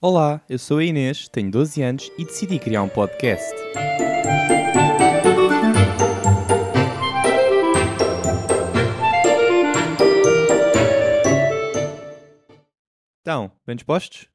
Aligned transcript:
Olá, 0.00 0.40
eu 0.48 0.60
sou 0.60 0.78
a 0.78 0.84
Inês, 0.84 1.28
tenho 1.28 1.50
12 1.50 1.82
anos 1.82 2.08
e 2.16 2.24
decidi 2.24 2.56
criar 2.60 2.84
um 2.84 2.88
podcast. 2.88 3.52
Então, 13.20 13.50
bem 13.66 13.74
dispostos? 13.74 14.28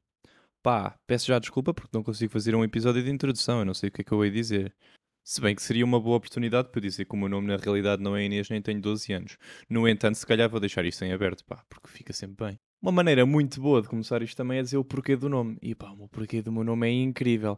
Pá, 0.62 1.00
peço 1.08 1.28
já 1.28 1.40
desculpa 1.40 1.74
porque 1.74 1.92
não 1.94 2.04
consigo 2.04 2.34
fazer 2.34 2.54
um 2.56 2.64
episódio 2.66 3.02
de 3.02 3.10
introdução, 3.10 3.60
eu 3.60 3.66
não 3.66 3.74
sei 3.74 3.88
o 3.88 3.92
que 3.94 4.02
é 4.02 4.04
que 4.04 4.12
eu 4.12 4.18
vou 4.18 4.30
dizer. 4.30 4.76
Se 5.24 5.40
bem 5.40 5.56
que 5.56 5.62
seria 5.64 5.86
uma 5.86 5.98
boa 6.02 6.18
oportunidade 6.18 6.72
para 6.72 6.82
dizer 6.82 7.06
que 7.06 7.16
o 7.16 7.18
meu 7.18 7.30
nome 7.30 7.48
na 7.48 7.56
realidade 7.56 8.04
não 8.04 8.18
é 8.18 8.26
Inês 8.26 8.50
nem 8.50 8.62
tenho 8.62 8.82
12 8.82 9.14
anos. 9.14 9.38
No 9.70 9.88
entanto, 9.88 10.16
se 10.16 10.28
calhar 10.28 10.50
vou 10.50 10.60
deixar 10.60 10.84
isto 10.84 11.06
em 11.06 11.14
aberto, 11.14 11.46
pá, 11.46 11.64
porque 11.70 11.88
fica 11.88 12.12
sempre 12.12 12.48
bem. 12.48 12.60
Uma 12.84 12.92
maneira 12.92 13.26
muito 13.26 13.62
boa 13.62 13.82
de 13.82 13.88
começar 13.88 14.22
isto 14.22 14.36
também 14.36 14.60
é 14.60 14.62
dizer 14.62 14.76
o 14.76 14.84
porquê 14.84 15.16
do 15.16 15.30
nome. 15.30 15.58
E 15.62 15.74
pá, 15.74 15.92
o 15.92 16.06
porquê 16.10 16.42
do 16.42 16.52
meu 16.52 16.66
nome 16.66 16.86
é 16.86 16.92
incrível. 16.92 17.58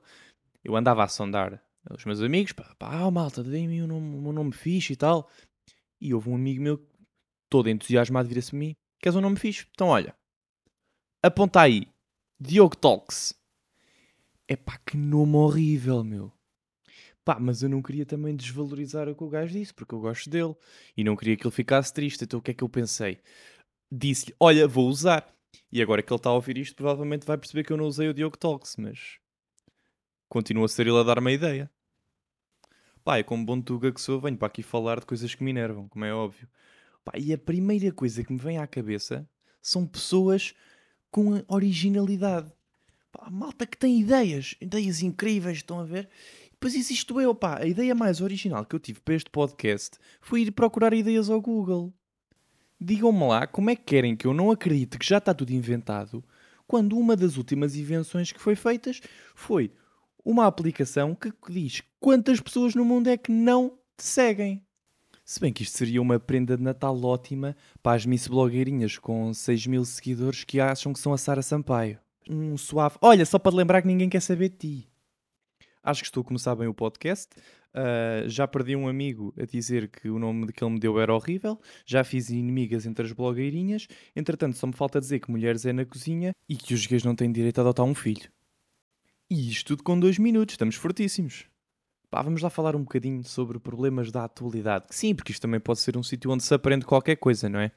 Eu 0.64 0.76
andava 0.76 1.04
a 1.04 1.08
sondar 1.08 1.60
os 1.90 2.06
meus 2.06 2.22
amigos, 2.22 2.52
pá, 2.52 2.76
pá 2.78 2.94
ah, 2.94 3.10
malta, 3.10 3.44
dei-me 3.44 3.82
o, 3.82 3.88
nome, 3.88 4.22
meu 4.22 4.32
nome 4.32 4.52
fixe 4.52 4.94
e 4.94 4.96
tal. 4.96 5.28
E 6.00 6.14
houve 6.14 6.30
um 6.30 6.36
amigo 6.36 6.62
meu, 6.62 6.88
todo 7.50 7.68
entusiasmado, 7.72 8.30
vira-se 8.30 8.56
a 8.56 8.60
mim: 8.60 8.76
Queres 9.00 9.16
um 9.16 9.22
nome 9.22 9.38
fixe? 9.38 9.66
Então 9.72 9.88
olha, 9.88 10.16
aponta 11.24 11.60
aí, 11.62 11.88
Diogo 12.40 12.78
Talks. 12.78 13.34
É 14.48 14.56
pá, 14.56 14.78
que 14.86 14.96
nome 14.96 15.38
horrível, 15.38 16.04
meu. 16.04 16.32
Pá, 17.24 17.40
mas 17.40 17.64
eu 17.64 17.70
não 17.70 17.82
queria 17.82 18.06
também 18.06 18.36
desvalorizar 18.36 19.10
o 19.10 19.16
que 19.16 19.24
o 19.24 19.30
gajo 19.30 19.54
disse, 19.54 19.74
porque 19.74 19.96
eu 19.96 20.00
gosto 20.00 20.30
dele. 20.30 20.54
E 20.96 21.04
não 21.04 21.16
queria 21.16 21.36
que 21.36 21.48
ele 21.48 21.52
ficasse 21.52 21.92
triste. 21.92 22.24
Então 22.24 22.38
o 22.38 22.44
que 22.44 22.52
é 22.52 22.54
que 22.54 22.64
eu 22.64 22.70
pensei? 22.70 23.18
Disse-lhe, 23.98 24.36
olha, 24.38 24.68
vou 24.68 24.90
usar. 24.90 25.34
E 25.72 25.82
agora 25.82 26.02
que 26.02 26.12
ele 26.12 26.18
está 26.18 26.30
a 26.30 26.34
ouvir 26.34 26.58
isto, 26.58 26.76
provavelmente 26.76 27.26
vai 27.26 27.38
perceber 27.38 27.64
que 27.64 27.72
eu 27.72 27.78
não 27.78 27.86
usei 27.86 28.10
o 28.10 28.14
Diogo 28.14 28.38
Talks, 28.38 28.76
mas... 28.78 29.20
Continua 30.28 30.66
a 30.66 30.68
ser 30.68 30.86
ele 30.88 30.98
a 30.98 31.04
dar-me 31.04 31.32
a 31.32 31.34
ideia. 31.34 31.72
Pá, 33.06 33.18
é 33.20 33.24
como 33.24 33.46
bom 33.46 33.62
tuga 33.62 33.94
que 33.94 34.02
sou, 34.02 34.20
venho 34.20 34.38
para 34.38 34.48
aqui 34.48 34.62
falar 34.62 35.00
de 35.00 35.06
coisas 35.06 35.34
que 35.34 35.44
me 35.44 35.52
enervam, 35.52 35.88
como 35.88 36.04
é 36.04 36.14
óbvio. 36.14 36.50
E 37.16 37.32
a 37.32 37.38
primeira 37.38 37.90
coisa 37.92 38.22
que 38.22 38.34
me 38.34 38.40
vem 38.40 38.58
à 38.58 38.68
cabeça 38.68 39.30
são 39.62 39.88
pessoas 39.88 40.54
com 41.10 41.42
originalidade. 41.48 42.52
Pá, 43.14 43.30
malta 43.30 43.66
que 43.66 43.78
tem 43.78 44.02
ideias, 44.02 44.56
ideias 44.60 45.02
incríveis, 45.02 45.58
estão 45.58 45.80
a 45.80 45.86
ver? 45.86 46.10
Depois 46.52 46.76
existo 46.76 47.22
eu, 47.22 47.34
pá. 47.34 47.60
A 47.60 47.66
ideia 47.66 47.96
mais 47.96 48.20
original 48.20 48.66
que 48.66 48.76
eu 48.76 48.80
tive 48.80 49.00
para 49.00 49.16
este 49.16 49.30
podcast 49.30 49.98
foi 50.20 50.42
ir 50.42 50.52
procurar 50.52 50.94
ideias 50.94 51.30
ao 51.30 51.40
Google. 51.40 51.94
Digam-me 52.80 53.28
lá 53.28 53.48
como 53.48 53.70
é 53.70 53.76
que 53.76 53.84
querem 53.84 54.16
que 54.16 54.28
eu 54.28 54.34
não 54.34 54.52
acredite 54.52 54.98
que 54.98 55.08
já 55.08 55.18
está 55.18 55.34
tudo 55.34 55.52
inventado, 55.52 56.24
quando 56.68 56.98
uma 56.98 57.16
das 57.16 57.38
últimas 57.38 57.76
invenções 57.76 58.32
que 58.32 58.40
foi 58.40 58.56
feitas 58.56 59.02
foi 59.34 59.72
uma 60.24 60.48
aplicação 60.48 61.14
que 61.14 61.32
diz 61.50 61.82
quantas 62.00 62.42
pessoas 62.42 62.74
no 62.74 62.84
mundo 62.84 63.08
é 63.08 63.18
que 63.18 63.32
não 63.32 63.78
te 63.96 64.04
seguem. 64.04 64.66
Se 65.24 65.40
bem 65.40 65.52
que 65.52 65.64
isto 65.64 65.78
seria 65.78 66.02
uma 66.02 66.20
prenda 66.20 66.56
de 66.56 66.62
Natal 66.62 67.00
ótima 67.04 67.56
para 67.82 67.96
as 67.96 68.06
Miss 68.06 68.28
Blogueirinhas 68.28 68.98
com 68.98 69.34
6 69.34 69.68
mil 69.68 69.86
seguidores 69.86 70.44
que 70.44 70.60
acham 70.60 70.94
que 70.94 71.00
são 71.00 71.14
a 71.14 71.18
Sara 71.18 71.42
Sampaio. 71.42 72.00
Um 72.30 72.58
suave. 72.58 72.98
Olha, 73.02 73.26
só 73.26 73.40
para 73.40 73.56
lembrar 73.56 73.82
que 73.82 73.88
ninguém 73.88 74.10
quer 74.10 74.20
saber 74.20 74.50
de 74.50 74.58
ti. 74.58 74.90
Acho 75.82 76.02
que 76.02 76.08
estou 76.08 76.22
a 76.22 76.24
começar 76.24 76.56
bem 76.56 76.68
o 76.68 76.74
podcast. 76.74 77.36
Uh, 77.76 78.30
já 78.30 78.48
perdi 78.48 78.74
um 78.74 78.88
amigo 78.88 79.34
a 79.38 79.44
dizer 79.44 79.90
que 79.90 80.10
o 80.10 80.18
nome 80.18 80.54
que 80.54 80.64
ele 80.64 80.72
me 80.72 80.80
deu 80.80 80.98
era 80.98 81.14
horrível. 81.14 81.60
Já 81.86 82.06
fiz 82.06 82.30
inimigas 82.30 82.86
entre 82.86 83.06
as 83.06 83.12
blogueirinhas. 83.12 83.88
Entretanto, 84.16 84.56
só 84.56 84.66
me 84.66 84.74
falta 84.74 85.00
dizer 85.00 85.20
que 85.20 85.30
mulheres 85.30 85.66
é 85.66 85.74
na 85.74 85.84
cozinha 85.84 86.32
e 86.48 86.56
que 86.56 86.74
os 86.74 86.86
gays 86.86 87.04
não 87.04 87.14
têm 87.14 87.30
direito 87.30 87.60
a 87.60 87.62
adotar 87.62 87.86
um 87.86 87.94
filho. 87.94 88.32
E 89.30 89.50
isto 89.50 89.68
tudo 89.68 89.84
com 89.84 90.00
dois 90.00 90.18
minutos. 90.18 90.54
Estamos 90.54 90.76
fortíssimos. 90.76 91.48
Pá, 92.10 92.22
vamos 92.22 92.42
lá 92.42 92.50
falar 92.50 92.78
um 92.78 92.84
bocadinho 92.84 93.24
sobre 93.26 93.60
problemas 93.60 94.10
da 94.10 94.24
atualidade. 94.24 94.86
Sim, 94.92 95.14
porque 95.14 95.34
isto 95.34 95.42
também 95.42 95.60
pode 95.60 95.82
ser 95.82 95.98
um 95.98 96.04
sítio 96.04 96.32
onde 96.32 96.44
se 96.44 96.54
aprende 96.54 96.86
qualquer 96.86 97.18
coisa, 97.18 97.50
não 97.50 97.60
é? 97.60 97.72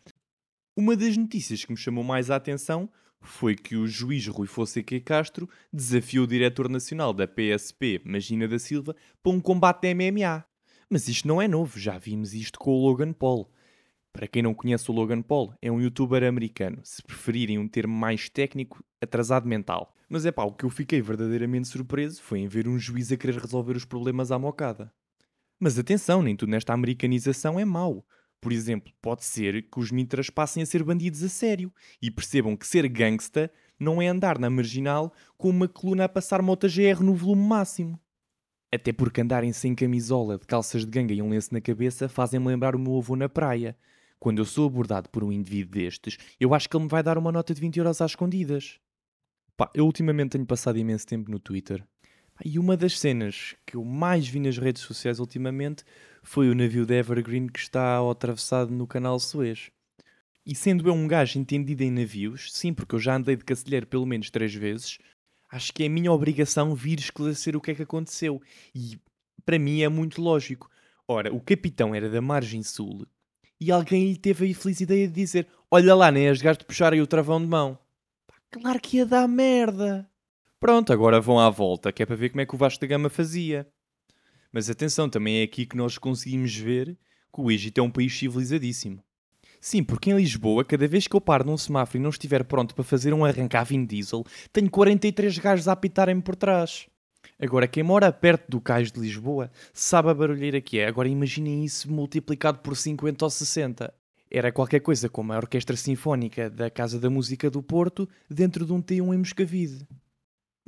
Uma 0.78 0.97
das 0.97 1.16
notícias 1.16 1.65
que 1.65 1.72
me 1.72 1.77
chamou 1.77 2.05
mais 2.05 2.31
a 2.31 2.37
atenção 2.37 2.89
foi 3.21 3.56
que 3.56 3.75
o 3.75 3.89
juiz 3.89 4.28
Rui 4.28 4.47
Fonseca 4.47 5.00
Castro 5.00 5.50
desafiou 5.72 6.22
o 6.22 6.27
diretor 6.28 6.69
nacional 6.69 7.12
da 7.12 7.27
PSP, 7.27 8.00
Magina 8.05 8.47
da 8.47 8.61
Silva, 8.61 8.94
para 9.21 9.33
um 9.33 9.41
combate 9.41 9.81
de 9.81 9.93
MMA. 9.93 10.44
Mas 10.88 11.09
isto 11.09 11.27
não 11.27 11.43
é 11.43 11.49
novo, 11.49 11.81
já 11.81 11.99
vimos 11.99 12.33
isto 12.33 12.61
com 12.61 12.71
o 12.71 12.81
Logan 12.81 13.12
Paul. 13.12 13.50
Para 14.12 14.28
quem 14.28 14.41
não 14.41 14.55
conhece 14.55 14.88
o 14.88 14.94
Logan 14.94 15.21
Paul, 15.21 15.53
é 15.61 15.69
um 15.69 15.81
youtuber 15.81 16.22
americano, 16.22 16.78
se 16.84 17.03
preferirem 17.03 17.59
um 17.59 17.67
termo 17.67 17.97
mais 17.97 18.28
técnico, 18.28 18.81
atrasado 19.00 19.49
mental. 19.49 19.93
Mas 20.09 20.25
é 20.27 20.31
pá, 20.31 20.44
o 20.44 20.53
que 20.53 20.65
eu 20.65 20.71
fiquei 20.71 21.03
verdadeiramente 21.03 21.67
surpreso 21.67 22.22
foi 22.22 22.38
em 22.38 22.47
ver 22.47 22.69
um 22.69 22.78
juiz 22.78 23.11
a 23.11 23.17
querer 23.17 23.41
resolver 23.41 23.77
os 23.77 23.84
problemas 23.84 24.31
à 24.31 24.38
mocada. 24.38 24.94
Mas 25.59 25.77
atenção, 25.77 26.22
nem 26.22 26.37
tudo 26.37 26.50
nesta 26.50 26.72
americanização 26.72 27.59
é 27.59 27.65
mau. 27.65 28.06
Por 28.41 28.53
exemplo, 28.53 28.93
pode 29.03 29.25
ser 29.25 29.62
que 29.62 29.81
os 29.81 29.91
mitras 29.91 30.31
passem 30.31 30.62
a 30.62 30.66
ser 30.66 30.84
bandidos 30.84 31.22
a 31.22 31.28
sério 31.28 31.72
e 32.00 32.10
percebam 32.10 32.56
que 32.56 32.66
ser 32.66 32.88
gangsta 32.88 33.50
não 33.78 34.00
é 34.00 34.09
andar 34.09 34.38
na 34.38 34.49
marginal 34.49 35.12
com 35.37 35.50
uma 35.50 35.69
coluna 35.69 36.04
a 36.04 36.09
passar 36.09 36.41
moto 36.43 36.69
GR 36.69 37.03
no 37.03 37.15
volume 37.15 37.43
máximo. 37.43 37.99
Até 38.72 38.93
porque 38.93 39.21
andarem 39.21 39.53
sem 39.53 39.75
camisola, 39.75 40.38
de 40.38 40.47
calças 40.47 40.84
de 40.84 40.91
ganga 40.91 41.15
e 41.15 41.22
um 41.22 41.31
lenço 41.31 41.53
na 41.53 41.60
cabeça 41.60 42.09
fazem-me 42.09 42.47
lembrar 42.47 42.76
o 42.76 42.78
meu 42.78 42.99
avô 42.99 43.16
na 43.16 43.28
praia. 43.28 43.76
Quando 44.21 44.38
eu 44.38 44.44
sou 44.44 44.66
abordado 44.66 45.09
por 45.09 45.25
um 45.25 45.32
indivíduo 45.32 45.72
destes, 45.72 46.19
eu 46.38 46.53
acho 46.53 46.69
que 46.69 46.76
ele 46.76 46.84
me 46.84 46.91
vai 46.91 47.03
dar 47.03 47.16
uma 47.16 47.32
nota 47.32 47.55
de 47.55 47.60
20 47.60 47.78
euros 47.78 48.00
às 48.00 48.10
escondidas. 48.10 48.78
Pá, 49.56 49.70
eu 49.75 49.87
ultimamente 49.87 50.32
tenho 50.32 50.47
passado 50.47 50.78
imenso 50.78 51.06
tempo 51.06 51.31
no 51.31 51.38
Twitter. 51.38 51.84
E 52.44 52.59
uma 52.59 52.76
das 52.76 52.99
cenas 52.99 53.56
que 53.66 53.76
eu 53.76 53.84
mais 53.84 54.28
vi 54.28 54.38
nas 54.38 54.59
redes 54.59 54.82
sociais 54.82 55.19
ultimamente 55.19 55.84
foi 56.22 56.49
o 56.49 56.54
navio 56.54 56.87
de 56.87 56.94
Evergreen 56.94 57.49
que 57.49 57.59
está 57.59 57.99
atravessado 57.99 58.71
no 58.71 58.87
canal 58.87 59.19
Suez. 59.19 59.71
E 60.47 60.54
sendo 60.54 60.88
eu 60.88 60.94
um 60.94 61.06
gajo 61.06 61.38
entendido 61.38 61.82
em 61.82 61.91
navios, 61.91 62.53
sim, 62.53 62.72
porque 62.72 62.94
eu 62.94 62.99
já 62.99 63.16
andei 63.16 63.37
de 63.37 63.44
cacilheiro 63.44 63.87
pelo 63.87 64.06
menos 64.06 64.31
três 64.31 64.54
vezes, 64.54 64.99
acho 65.50 65.72
que 65.72 65.84
é 65.84 65.88
minha 65.88 66.12
obrigação 66.12 66.75
vir 66.75 66.99
esclarecer 66.99 67.56
o 67.56 67.60
que 67.60 67.72
é 67.72 67.75
que 67.75 67.82
aconteceu. 67.82 68.41
E 68.75 68.99
para 69.44 69.59
mim 69.59 69.82
é 69.82 69.88
muito 69.88 70.22
lógico. 70.22 70.70
Ora, 71.06 71.34
o 71.34 71.41
capitão 71.41 71.94
era 71.94 72.09
da 72.09 72.20
margem 72.20 72.62
sul 72.62 73.06
e 73.60 73.72
alguém 73.72 74.09
lhe 74.09 74.16
teve 74.16 74.47
a 74.47 74.49
infeliz 74.49 74.81
ideia 74.81 75.09
de 75.09 75.15
dizer: 75.15 75.49
Olha 75.70 75.94
lá, 75.94 76.10
nem 76.10 76.28
as 76.28 76.41
gajos 76.41 76.59
de 76.59 76.65
puxarem 76.65 77.00
o 77.00 77.06
travão 77.06 77.41
de 77.41 77.47
mão. 77.47 77.78
Claro 78.50 78.81
que 78.81 78.99
ia 78.99 79.06
dar 79.06 79.28
merda. 79.28 80.09
Pronto, 80.61 80.93
agora 80.93 81.21
vão 81.21 81.39
à 81.39 81.49
volta, 81.49 81.93
que 81.93 82.03
é 82.03 82.07
para 82.07 82.17
ver 82.17 82.31
como 82.31 82.41
é 82.41 82.47
que 82.47 82.55
o 82.55 82.59
Vasco 82.59 82.81
da 82.81 82.87
Gama 82.87 83.09
fazia. 83.09 83.67
Mas 84.53 84.69
atenção, 84.69 85.09
também 85.09 85.41
é 85.41 85.43
aqui 85.45 85.65
que 85.65 85.77
nós 85.77 85.99
conseguimos 85.99 86.55
ver 86.57 86.99
que 87.33 87.41
o 87.41 87.51
Egito 87.51 87.79
é 87.79 87.83
um 87.83 87.91
país 87.91 88.17
civilizadíssimo. 88.19 89.03
Sim, 89.61 89.85
porque 89.85 90.11
em 90.11 90.17
Lisboa, 90.17 90.65
cada 90.65 90.89
vez 90.89 91.07
que 91.07 91.15
eu 91.15 91.21
paro 91.21 91.45
num 91.45 91.57
semáforo 91.57 91.99
e 91.99 92.01
não 92.01 92.11
estiver 92.11 92.45
pronto 92.45 92.75
para 92.75 92.83
fazer 92.85 93.13
um 93.13 93.25
arranque 93.25 93.57
à 93.57 93.63
Vin 93.63 93.85
Diesel, 93.85 94.25
tenho 94.53 94.71
43 94.71 95.39
gajos 95.39 95.69
a 95.69 95.73
apitarem-me 95.73 96.23
por 96.23 96.35
trás. 96.35 96.87
Agora, 97.41 97.69
quem 97.69 97.85
mora 97.85 98.13
perto 98.13 98.51
do 98.51 98.61
cais 98.61 98.91
de 98.91 98.99
Lisboa 98.99 99.51
sabe 99.73 100.09
a 100.11 100.15
barulheira 100.15 100.61
que 100.61 100.79
é. 100.81 100.89
Agora 100.89 101.09
imaginem 101.09 101.65
isso 101.65 101.91
multiplicado 101.91 102.59
por 102.59 102.77
50 102.77 103.25
ou 103.25 103.31
60. 103.31 103.95
Era 104.31 104.53
qualquer 104.53 104.81
coisa 104.81 105.09
como 105.09 105.33
a 105.33 105.37
Orquestra 105.37 105.77
Sinfónica 105.77 106.51
da 106.51 106.69
Casa 106.69 106.99
da 106.99 107.09
Música 107.09 107.49
do 107.49 107.63
Porto 107.63 108.09
dentro 108.29 108.67
de 108.67 108.73
um 108.73 108.83
T1 108.83 109.15
em 109.15 109.19
Moscavide. 109.19 109.87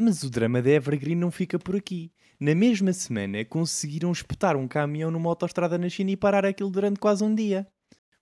Mas 0.03 0.22
o 0.22 0.31
drama 0.31 0.62
da 0.62 0.71
Evergreen 0.71 1.15
não 1.15 1.31
fica 1.31 1.59
por 1.59 1.77
aqui. 1.77 2.11
Na 2.41 2.55
mesma 2.55 2.91
semana 2.91 3.44
conseguiram 3.44 4.11
espetar 4.11 4.56
um 4.56 4.66
caminhão 4.66 5.11
numa 5.11 5.28
autostrada 5.28 5.77
na 5.77 5.91
China 5.91 6.11
e 6.11 6.16
parar 6.16 6.47
aquilo 6.47 6.71
durante 6.71 6.99
quase 6.99 7.22
um 7.22 7.34
dia. 7.34 7.66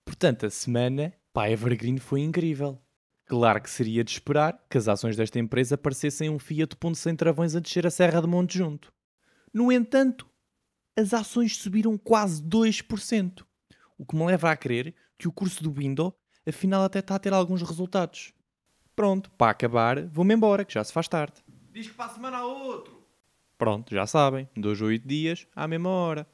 Portanto, 0.03 0.45
a 0.45 0.49
semana 0.49 1.13
para 1.31 1.47
a 1.47 1.51
Evergreen 1.51 1.97
foi 1.97 2.19
incrível. 2.19 2.77
Claro 3.25 3.61
que 3.61 3.69
seria 3.69 4.03
de 4.03 4.11
esperar 4.11 4.61
que 4.69 4.77
as 4.77 4.89
ações 4.89 5.15
desta 5.15 5.39
empresa 5.39 5.77
parecessem 5.77 6.29
um 6.29 6.37
Fiat 6.37 6.75
Punto 6.75 6.97
sem 6.97 7.15
travões 7.15 7.55
a 7.55 7.61
descer 7.61 7.87
a 7.87 7.89
Serra 7.89 8.19
de 8.19 8.27
Monte 8.27 8.57
Junto. 8.57 8.91
No 9.53 9.71
entanto, 9.71 10.29
as 10.97 11.13
ações 11.13 11.55
subiram 11.55 11.97
quase 11.97 12.43
2%, 12.43 13.45
o 13.97 14.05
que 14.05 14.17
me 14.17 14.25
leva 14.25 14.51
a 14.51 14.57
crer 14.57 14.93
que 15.17 15.29
o 15.29 15.31
curso 15.31 15.63
do 15.63 15.71
Windows 15.71 16.11
afinal 16.45 16.83
até 16.83 16.99
está 16.99 17.15
a 17.15 17.19
ter 17.19 17.31
alguns 17.31 17.61
resultados. 17.61 18.33
Pronto, 18.97 19.31
para 19.37 19.51
acabar, 19.51 20.05
vou-me 20.07 20.33
embora, 20.33 20.65
que 20.65 20.73
já 20.73 20.83
se 20.83 20.91
faz 20.91 21.07
tarde. 21.07 21.41
Diz 21.71 21.87
que 21.87 21.93
para 21.93 22.05
a 22.05 22.13
semana 22.13 22.37
há 22.37 22.45
outro. 22.45 23.03
Pronto, 23.57 23.93
já 23.93 24.07
sabem, 24.07 24.49
dois 24.55 24.81
ou 24.81 24.87
oito 24.87 25.07
dias, 25.07 25.47
à 25.55 25.67
mesma 25.67 25.89
hora. 25.89 26.27